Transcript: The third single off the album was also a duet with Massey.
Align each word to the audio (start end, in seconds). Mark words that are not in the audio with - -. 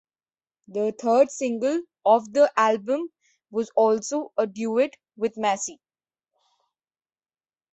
The 0.67 0.95
third 0.99 1.29
single 1.29 1.83
off 2.03 2.23
the 2.31 2.51
album 2.57 3.11
was 3.51 3.69
also 3.75 4.31
a 4.35 4.47
duet 4.47 4.95
with 5.15 5.37
Massey. 5.37 5.79